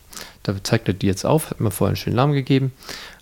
[0.43, 2.73] da zeigt er die jetzt auf, hat mir vorher einen schönen Namen gegeben.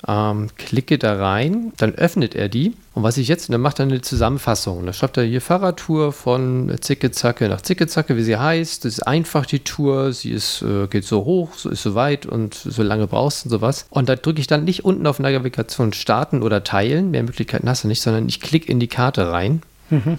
[0.09, 2.75] Ähm, klicke da rein, dann öffnet er die.
[2.95, 4.87] Und was ich jetzt, dann macht er eine Zusammenfassung.
[4.87, 8.85] Da schreibt er hier Fahrradtour von Zickezacke nach Zickezacke, wie sie heißt.
[8.85, 12.25] Das ist einfach die Tour, sie ist, äh, geht so hoch, so ist so weit
[12.25, 13.87] und so lange brauchst du sowas.
[13.91, 17.85] Und da drücke ich dann nicht unten auf Navigation starten oder teilen, mehr Möglichkeiten hast
[17.85, 19.63] du nicht, sondern ich klicke in die Karte rein.
[19.91, 20.19] Mhm.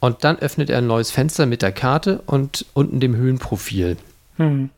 [0.00, 3.98] Und dann öffnet er ein neues Fenster mit der Karte und unten dem Höhenprofil.
[4.38, 4.70] Mhm.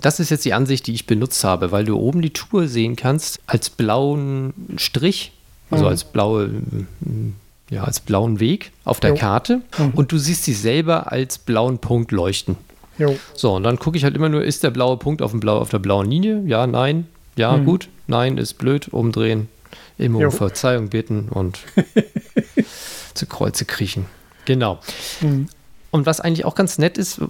[0.00, 2.96] Das ist jetzt die Ansicht, die ich benutzt habe, weil du oben die Tour sehen
[2.96, 5.32] kannst als blauen Strich,
[5.70, 5.90] also mhm.
[5.90, 6.50] als blaue,
[7.70, 9.16] ja, als blauen Weg auf der jo.
[9.16, 9.90] Karte mhm.
[9.94, 12.56] und du siehst sie selber als blauen Punkt leuchten.
[12.98, 13.18] Jo.
[13.34, 15.58] So, und dann gucke ich halt immer nur, ist der blaue Punkt auf, dem Blau,
[15.58, 16.42] auf der blauen Linie?
[16.46, 17.06] Ja, nein,
[17.36, 17.64] ja, mhm.
[17.64, 19.48] gut, nein, ist blöd, umdrehen,
[19.98, 21.60] immer um Verzeihung bitten und
[23.14, 24.06] zu Kreuze kriechen.
[24.44, 24.78] Genau.
[25.20, 25.48] Mhm.
[25.90, 27.20] Und was eigentlich auch ganz nett ist,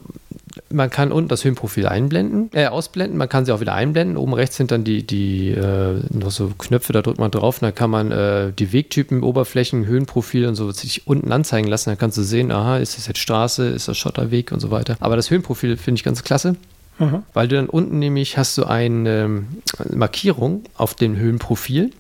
[0.71, 4.17] man kann unten das Höhenprofil einblenden, äh, ausblenden, man kann sie auch wieder einblenden.
[4.17, 7.67] Oben rechts sind dann die, die äh, noch so Knöpfe, da drückt man drauf, und
[7.67, 11.91] dann kann man äh, die Wegtypen, Oberflächen, Höhenprofil und so sich unten anzeigen lassen.
[11.91, 14.97] Dann kannst du sehen, aha, ist das jetzt Straße, ist das Schotterweg und so weiter.
[15.01, 16.57] Aber das Höhenprofil finde ich ganz klasse.
[16.99, 17.23] Aha.
[17.35, 19.47] Weil du dann unten nämlich hast du eine ähm,
[19.93, 21.91] Markierung auf dem Höhenprofil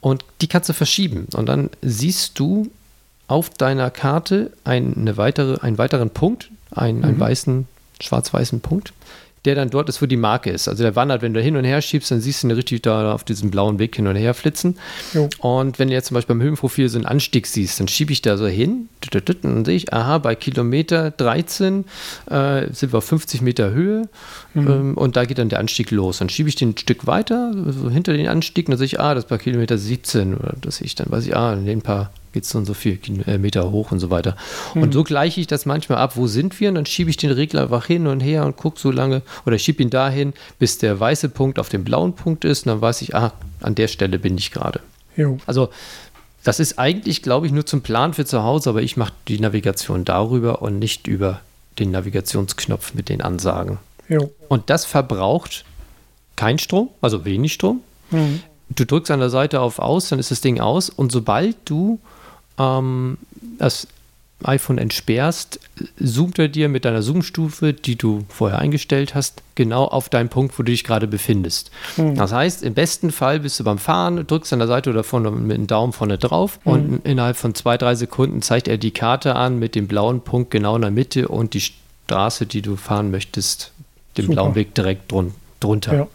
[0.00, 1.26] und die kannst du verschieben.
[1.34, 2.70] Und dann siehst du
[3.28, 7.66] auf deiner Karte eine weitere, einen weiteren Punkt, einen, einen weißen,
[8.00, 8.92] schwarz-weißen Punkt,
[9.44, 10.68] der dann dort ist, wo die Marke ist.
[10.68, 13.14] Also der wandert, wenn du hin und her schiebst, dann siehst du ihn richtig da
[13.14, 14.76] auf diesem blauen Weg hin und her flitzen.
[15.14, 15.28] Jo.
[15.38, 18.20] Und wenn du jetzt zum Beispiel beim Höhenprofil so einen Anstieg siehst, dann schiebe ich
[18.20, 21.86] da so hin und dann sehe ich, aha, bei Kilometer 13
[22.30, 24.08] äh, sind wir auf 50 Meter Höhe
[24.54, 26.18] ähm, und da geht dann der Anstieg los.
[26.18, 29.00] Dann schiebe ich den ein Stück weiter, so hinter den Anstieg, und dann sehe ich,
[29.00, 31.64] ah, das ist bei Kilometer 17 oder das sehe ich dann, weiß ich, ah, in
[31.64, 34.36] den paar geht es und so viel äh, Meter hoch und so weiter.
[34.74, 36.68] Und so gleiche ich das manchmal ab, wo sind wir?
[36.68, 39.58] Und dann schiebe ich den Regler einfach hin und her und gucke so lange oder
[39.58, 42.66] schiebe ihn dahin, bis der weiße Punkt auf dem blauen Punkt ist.
[42.66, 44.80] Und dann weiß ich, ah, an der Stelle bin ich gerade.
[45.46, 45.70] Also
[46.44, 49.38] das ist eigentlich, glaube ich, nur zum Plan für zu Hause, aber ich mache die
[49.40, 51.40] Navigation darüber und nicht über
[51.78, 53.78] den Navigationsknopf mit den Ansagen.
[54.08, 54.30] Jo.
[54.48, 55.64] Und das verbraucht
[56.36, 57.80] kein Strom, also wenig Strom.
[58.10, 58.42] Mhm.
[58.70, 60.88] Du drückst an der Seite auf Aus, dann ist das Ding aus.
[60.90, 61.98] Und sobald du
[62.58, 63.18] ähm,
[63.58, 63.86] das
[64.44, 65.60] iPhone entsperrst,
[66.02, 70.58] zoomt er dir mit deiner Zoomstufe, die du vorher eingestellt hast, genau auf deinen Punkt,
[70.58, 71.70] wo du dich gerade befindest.
[72.14, 75.30] Das heißt, im besten Fall bist du beim Fahren, drückst an der Seite oder vorne
[75.30, 79.36] mit dem Daumen vorne drauf und innerhalb von zwei, drei Sekunden zeigt er die Karte
[79.36, 81.62] an mit dem blauen Punkt genau in der Mitte und die
[82.06, 83.72] Straße, die du fahren möchtest,
[84.16, 84.34] den Super.
[84.36, 85.94] blauen Weg direkt drun drunter.
[85.94, 86.06] Ja.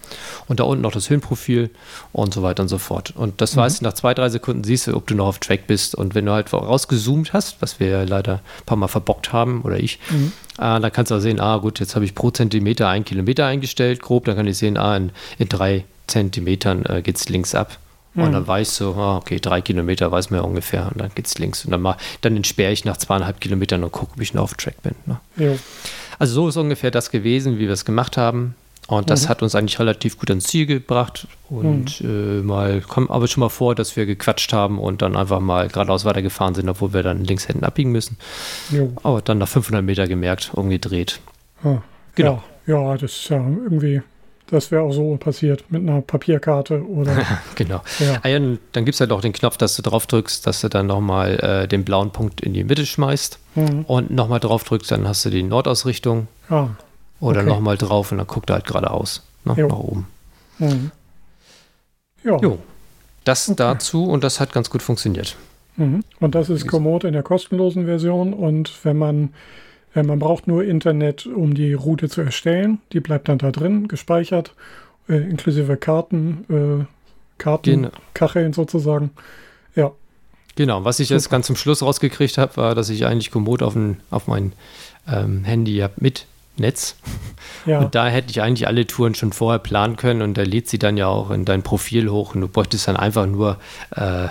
[0.47, 1.69] Und da unten noch das Höhenprofil
[2.11, 3.13] und so weiter und so fort.
[3.15, 3.59] Und das Mhm.
[3.61, 5.95] weißt du, nach zwei, drei Sekunden siehst du, ob du noch auf Track bist.
[5.95, 9.61] Und wenn du halt rausgezoomt hast, was wir ja leider ein paar Mal verbockt haben
[9.61, 10.31] oder ich, Mhm.
[10.57, 13.45] äh, dann kannst du auch sehen, ah gut, jetzt habe ich pro Zentimeter einen Kilometer
[13.45, 17.55] eingestellt, grob, dann kann ich sehen, ah, in, in drei Zentimetern äh, geht es links
[17.55, 17.77] ab.
[18.13, 18.23] Mhm.
[18.23, 21.37] Und dann weißt du, ah, okay, drei Kilometer weiß man ja ungefähr und dann geht's
[21.37, 21.65] links.
[21.65, 24.53] Und dann, mal, dann entsperre ich nach zweieinhalb Kilometern und gucke, ob ich noch auf
[24.53, 24.95] Track bin.
[25.05, 25.19] Ne?
[25.35, 25.57] Jo.
[26.17, 28.55] Also so ist ungefähr das gewesen, wie wir es gemacht haben.
[28.87, 31.27] Und das hat uns eigentlich relativ gut ans Ziel gebracht.
[31.49, 35.39] Und äh, mal kommt aber schon mal vor, dass wir gequatscht haben und dann einfach
[35.39, 38.17] mal geradeaus weitergefahren sind, obwohl wir dann links hätten abbiegen müssen.
[38.69, 38.91] Jo.
[39.01, 41.19] Aber dann nach 500 Meter gemerkt, umgedreht.
[41.63, 41.77] Ah,
[42.13, 42.43] Genau.
[42.67, 44.01] Ja, ja, das ist ja irgendwie,
[44.47, 47.11] das wäre auch so passiert mit einer Papierkarte oder.
[47.55, 47.81] Genau.
[47.99, 48.19] Ja.
[48.21, 50.69] Ah ja, dann gibt es halt auch den Knopf, dass du drauf drückst, dass du
[50.69, 53.83] dann nochmal äh, den blauen Punkt in die Mitte schmeißt Mhm.
[53.87, 56.67] und nochmal drauf drückst, dann hast du die Nordausrichtung Ah,
[57.19, 57.49] oder Okay.
[57.49, 59.67] nochmal drauf und dann guckt er halt geradeaus, ne, Jo.
[59.67, 60.07] nach oben.
[60.59, 60.91] mhm.
[62.23, 62.37] Ja.
[62.37, 62.57] Jo.
[63.23, 65.35] Das dazu und das hat ganz gut funktioniert.
[65.77, 66.03] Mhm.
[66.19, 68.33] Und das ist Komoot in der kostenlosen Version.
[68.33, 69.33] Und wenn man,
[69.95, 72.79] äh, man braucht nur Internet, um die Route zu erstellen.
[72.93, 74.53] Die bleibt dann da drin, gespeichert,
[75.09, 76.87] äh, inklusive Karten, äh, Genau.
[77.37, 79.09] Kartenkacheln sozusagen.
[79.75, 79.91] Ja,
[80.55, 83.75] Genau, was ich jetzt ganz zum Schluss rausgekriegt habe, war, dass ich eigentlich Komoot auf,
[83.75, 84.53] ein, auf mein
[85.07, 86.95] ähm, Handy habe mit Netz.
[87.65, 90.69] ja, Und da hätte ich eigentlich alle Touren schon vorher planen können und da lädt
[90.69, 93.57] sie dann ja auch in dein Profil hoch und du bräuchtest dann einfach nur
[93.91, 94.27] äh,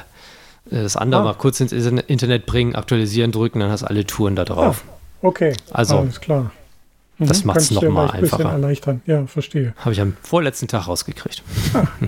[0.70, 1.24] das andere Ah.
[1.24, 4.84] mal kurz ins Internet bringen, aktualisieren drücken, dann hast du alle Touren da drauf.
[5.20, 5.52] okay.
[5.70, 6.50] Also, alles klar.
[7.18, 8.52] Mhm, das macht's kannst du noch mal gleich ein bisschen einfacher.
[8.54, 9.02] erleichtern.
[9.06, 9.74] Ja, verstehe.
[9.76, 11.42] Habe ich am vorletzten Tag rausgekriegt.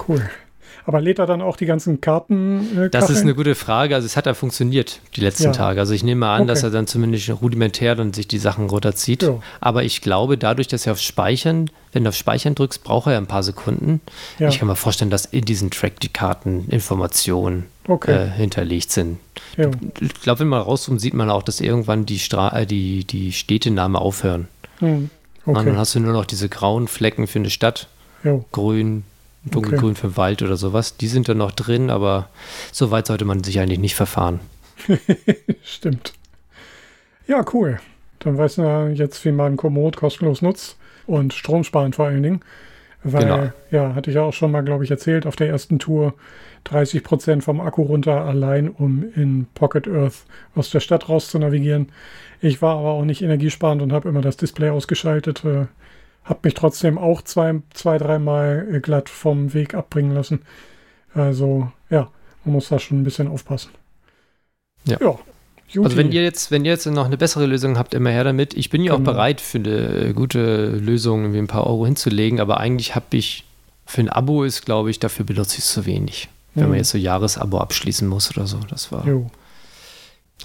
[0.09, 0.29] Cool.
[0.89, 2.79] Aber lädt er dann auch die ganzen Karten?
[2.79, 3.97] Äh, Das ist eine gute Frage.
[3.97, 5.51] Also es hat ja funktioniert die letzten Ja.
[5.53, 5.81] Tage.
[5.81, 6.49] Also ich nehme mal an, Okay.
[6.49, 9.25] dass er dann zumindest rudimentär dann sich die Sachen runterzieht.
[9.25, 9.41] Ja.
[9.61, 13.15] Aber ich glaube, dadurch, dass er auf Speichern, wenn du auf Speichern drückst, braucht er
[13.15, 14.01] ja ein paar Sekunden.
[14.39, 14.49] Ja.
[14.49, 18.13] Ich kann mir vorstellen, dass in diesem Track die Karteninformationen Okay.
[18.27, 19.19] äh, hinterlegt sind.
[19.57, 19.71] Ja.
[20.01, 23.33] Ich glaube, wenn man rauszoomt, sieht man auch, dass irgendwann die, Stra äh, die, die
[23.33, 24.49] Städtenamen aufhören.
[24.79, 25.11] Hm.
[25.45, 25.77] Und dann Okay.
[25.77, 27.89] hast du nur noch diese grauen Flecken für eine Stadt,
[28.25, 28.45] Jo.
[28.53, 29.05] grün,
[29.51, 30.97] dunkelgrün für den Wald oder sowas.
[30.97, 32.29] Die sind dann noch drin, aber
[32.73, 34.41] so weit sollte man sich eigentlich nicht verfahren.
[35.65, 36.13] Stimmt.
[37.27, 37.79] Ja, cool.
[38.21, 42.41] Dann weiß man jetzt, wie man Komoot kostenlos nutzt und Strom sparen vor allen Dingen.
[43.03, 43.53] Weil, Genau.
[43.71, 46.15] ja, hatte ich ja auch schon mal, glaube ich, erzählt, auf der ersten Tour
[46.65, 50.25] 30 Prozent vom Akku runter, allein um in Pocket Earth
[50.57, 51.91] aus der Stadt raus zu navigieren.
[52.41, 55.45] Ich war aber auch nicht energiesparend und habe immer das Display ausgeschaltet.
[56.27, 60.43] Äh, habe mich trotzdem auch zwei, zwei dreimal äh, glatt vom Weg abbringen lassen.
[61.15, 62.11] Also, ja,
[62.45, 63.71] man muss da schon ein bisschen aufpassen.
[64.85, 64.99] Ja.
[65.01, 65.19] Ja.
[65.83, 68.55] Also wenn ihr jetzt, wenn ihr jetzt noch eine bessere Lösung habt, immer her damit.
[68.55, 69.11] Ich bin ja auch Genau.
[69.13, 73.45] bereit für eine gute Lösung, irgendwie ein paar Euro hinzulegen, aber eigentlich habe ich
[73.85, 76.29] für ein Abo ist, glaube ich, dafür benutze ich es zu wenig.
[76.55, 76.71] Wenn Mhm.
[76.71, 78.59] man jetzt so Jahresabo abschließen muss oder so.
[78.71, 79.05] Das war.
[79.07, 79.29] Jo.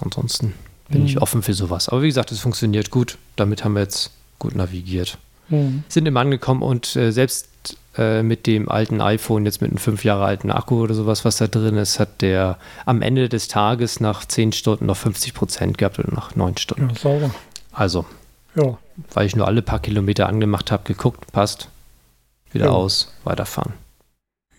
[0.00, 0.54] Ansonsten
[0.88, 1.22] bin ich Mhm.
[1.22, 1.88] offen für sowas.
[1.88, 3.16] Aber wie gesagt, es funktioniert gut.
[3.36, 5.18] Damit haben wir jetzt gut navigiert.
[5.52, 5.84] Mhm.
[5.88, 7.48] Sind immer angekommen und äh, selbst
[7.96, 11.36] äh, mit dem alten iPhone, jetzt mit einem fünf Jahre alten Akku oder sowas, was
[11.36, 15.78] da drin ist, hat der am Ende des Tages nach zehn Stunden noch 50 Prozent
[15.78, 16.88] gehabt oder nach neun Stunden.
[16.90, 17.30] Ja, sauber.
[17.72, 18.04] Also,
[18.54, 18.76] Ja,
[19.14, 21.68] weil ich nur alle paar Kilometer angemacht habe, geguckt, passt,
[22.50, 22.70] wieder Ja.
[22.72, 23.72] aus, weiterfahren.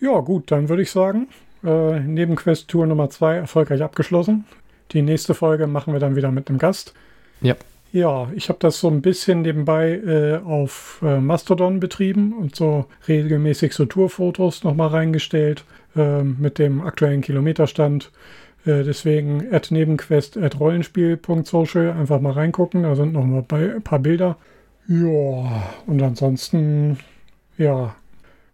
[0.00, 1.28] ja gut, dann würde ich sagen,
[1.64, 4.44] äh, Nebenquest Tour Nummer 2 erfolgreich abgeschlossen.
[4.92, 6.92] Die nächste Folge machen wir dann wieder mit einem Gast.
[7.40, 7.54] Ja.
[7.94, 12.86] Ja, ich habe das so ein bisschen nebenbei äh, auf äh, Mastodon betrieben und so
[13.06, 18.10] regelmäßig so Tourfotos nochmal reingestellt äh, mit dem aktuellen Kilometerstand.
[18.66, 23.82] Äh, deswegen at nebenquest at rollenspiel.social einfach mal reingucken, da sind noch mal bei, ein
[23.82, 24.38] paar Bilder.
[24.88, 26.98] Ja, und ansonsten,
[27.58, 27.94] ja,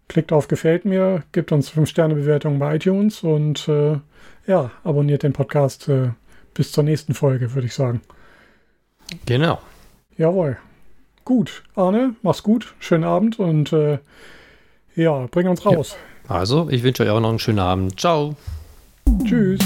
[0.08, 4.00] klickt auf Gefällt mir, gibt uns 5-Sterne-Bewertungen bei iTunes und äh,
[4.46, 6.10] ja, abonniert den Podcast äh,
[6.52, 8.02] bis zur nächsten Folge, würde ich sagen.
[9.26, 9.58] Genau.
[10.16, 10.56] Jawohl.
[11.24, 13.98] Gut, Arne, mach's gut, schönen Abend und äh,
[14.96, 15.96] ja, bring uns raus.
[16.28, 17.98] Also, ich wünsche euch auch noch einen schönen Abend.
[17.98, 18.36] Ciao.
[19.24, 19.60] Tschüss.